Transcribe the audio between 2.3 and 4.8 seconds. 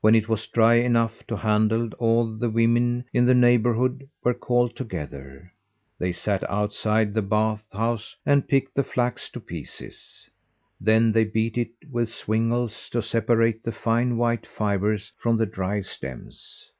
the women in the neighbourhood were called